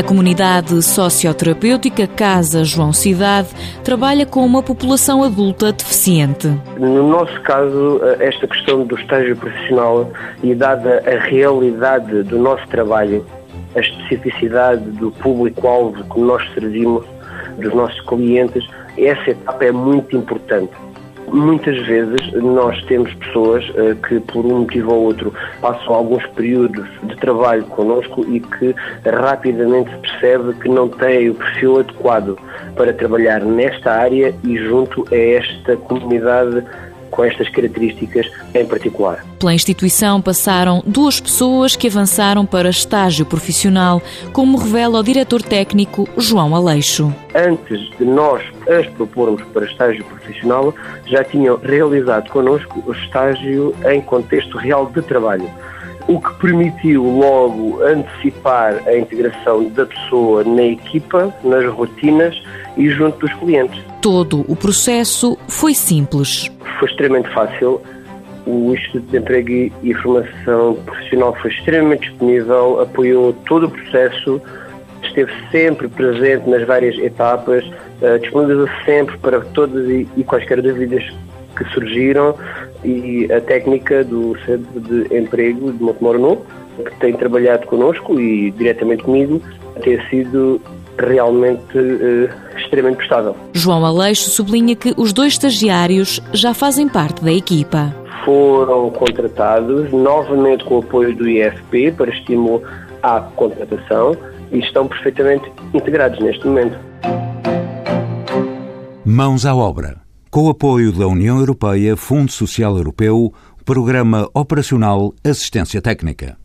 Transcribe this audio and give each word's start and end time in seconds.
A 0.00 0.02
comunidade 0.02 0.80
socioterapêutica 0.80 2.06
Casa 2.06 2.64
João 2.64 2.90
Cidade 2.90 3.48
trabalha 3.84 4.24
com 4.24 4.46
uma 4.46 4.62
população 4.62 5.22
adulta 5.22 5.70
deficiente. 5.72 6.48
No 6.78 7.06
nosso 7.06 7.38
caso, 7.42 8.00
esta 8.18 8.48
questão 8.48 8.86
do 8.86 8.98
estágio 8.98 9.36
profissional 9.36 10.10
e 10.42 10.54
dada 10.54 11.02
a 11.06 11.22
realidade 11.22 12.22
do 12.22 12.38
nosso 12.38 12.66
trabalho, 12.68 13.26
a 13.76 13.80
especificidade 13.80 14.82
do 14.92 15.10
público-alvo 15.10 16.02
que 16.02 16.18
nós 16.18 16.50
servimos, 16.54 17.04
dos 17.58 17.74
nossos 17.74 18.00
clientes, 18.06 18.66
essa 18.96 19.32
etapa 19.32 19.66
é 19.66 19.70
muito 19.70 20.16
importante. 20.16 20.72
Muitas 21.32 21.78
vezes 21.86 22.32
nós 22.34 22.82
temos 22.84 23.12
pessoas 23.14 23.64
uh, 23.70 23.94
que, 24.06 24.18
por 24.20 24.44
um 24.44 24.60
motivo 24.60 24.92
ou 24.92 25.04
outro, 25.04 25.32
passam 25.60 25.94
alguns 25.94 26.26
períodos 26.28 26.88
de 27.04 27.16
trabalho 27.16 27.64
connosco 27.66 28.26
e 28.28 28.40
que 28.40 28.74
rapidamente 29.04 29.90
se 29.90 29.98
percebe 29.98 30.54
que 30.54 30.68
não 30.68 30.88
têm 30.88 31.30
o 31.30 31.34
perfil 31.34 31.80
adequado 31.80 32.38
para 32.74 32.92
trabalhar 32.92 33.40
nesta 33.40 33.92
área 33.92 34.34
e 34.42 34.58
junto 34.58 35.04
a 35.12 35.16
esta 35.16 35.76
comunidade 35.76 36.64
com 37.10 37.24
estas 37.24 37.48
características 37.48 38.30
em 38.54 38.66
particular. 38.66 39.24
Pela 39.38 39.54
instituição 39.54 40.20
passaram 40.20 40.82
duas 40.86 41.20
pessoas 41.20 41.76
que 41.76 41.88
avançaram 41.88 42.44
para 42.46 42.70
estágio 42.70 43.24
profissional, 43.26 44.02
como 44.32 44.58
revela 44.58 45.00
o 45.00 45.02
diretor 45.02 45.42
técnico 45.42 46.08
João 46.16 46.54
Aleixo. 46.54 47.12
Antes 47.34 47.90
de 47.98 48.04
nós 48.04 48.42
as 48.68 48.86
propormos 48.88 49.42
para 49.52 49.66
estágio 49.66 50.04
profissional, 50.04 50.74
já 51.06 51.24
tinham 51.24 51.56
realizado 51.56 52.30
connosco 52.30 52.82
o 52.86 52.92
estágio 52.92 53.74
em 53.90 54.00
contexto 54.00 54.56
real 54.58 54.86
de 54.86 55.02
trabalho 55.02 55.50
o 56.10 56.20
que 56.20 56.34
permitiu 56.40 57.04
logo 57.04 57.80
antecipar 57.84 58.82
a 58.86 58.96
integração 58.96 59.68
da 59.68 59.86
pessoa 59.86 60.42
na 60.42 60.64
equipa, 60.64 61.32
nas 61.44 61.64
rotinas 61.72 62.42
e 62.76 62.88
junto 62.90 63.18
dos 63.18 63.32
clientes. 63.34 63.80
Todo 64.00 64.44
o 64.48 64.56
processo 64.56 65.38
foi 65.46 65.72
simples. 65.72 66.50
Foi 66.80 66.88
extremamente 66.88 67.28
fácil. 67.34 67.80
O 68.46 68.74
Instituto 68.74 69.10
de 69.10 69.18
Emprego 69.18 69.74
e 69.82 69.94
Formação 69.94 70.74
Profissional 70.86 71.36
foi 71.42 71.50
extremamente 71.50 72.08
disponível, 72.08 72.80
apoiou 72.80 73.34
todo 73.46 73.66
o 73.66 73.70
processo, 73.70 74.40
esteve 75.02 75.30
sempre 75.52 75.88
presente 75.88 76.48
nas 76.48 76.66
várias 76.66 76.96
etapas, 76.98 77.62
uh, 78.00 78.18
disponibilizou 78.18 78.68
sempre 78.86 79.16
para 79.18 79.40
todas 79.40 79.88
e, 79.90 80.24
quaisquer 80.24 80.62
dúvidas 80.62 81.04
que 81.54 81.64
surgiram 81.74 82.34
e 82.82 83.30
a 83.30 83.42
técnica 83.42 84.02
do 84.02 84.34
Centro 84.46 84.80
de 84.80 85.14
Emprego 85.14 85.72
de 85.72 85.82
Montemoro 85.82 86.18
Novo, 86.18 86.46
que 86.82 86.96
tem 86.98 87.12
trabalhado 87.12 87.66
connosco 87.66 88.18
e 88.18 88.50
diretamente 88.52 89.02
comigo, 89.02 89.42
tem 89.82 90.00
sido 90.08 90.58
realmente 90.98 91.78
uh, 91.78 92.49
extremamente 92.70 92.98
prestável. 92.98 93.36
João 93.52 93.84
Aleixo 93.84 94.30
sublinha 94.30 94.76
que 94.76 94.94
os 94.96 95.12
dois 95.12 95.32
estagiários 95.32 96.20
já 96.32 96.54
fazem 96.54 96.88
parte 96.88 97.22
da 97.24 97.32
equipa. 97.32 97.94
Foram 98.24 98.90
contratados 98.90 99.92
novamente 99.92 100.64
com 100.64 100.76
o 100.76 100.78
apoio 100.78 101.14
do 101.16 101.28
IFP 101.28 101.92
para 101.92 102.10
estímulo 102.10 102.62
à 103.02 103.20
contratação 103.20 104.16
e 104.52 104.58
estão 104.58 104.86
perfeitamente 104.86 105.50
integrados 105.74 106.18
neste 106.20 106.46
momento. 106.46 106.78
Mãos 109.04 109.44
à 109.44 109.54
obra. 109.54 109.98
Com 110.30 110.46
o 110.46 110.50
apoio 110.50 110.92
da 110.92 111.08
União 111.08 111.38
Europeia, 111.40 111.96
Fundo 111.96 112.30
Social 112.30 112.76
Europeu, 112.76 113.32
Programa 113.64 114.28
Operacional 114.32 115.12
Assistência 115.24 115.82
Técnica. 115.82 116.40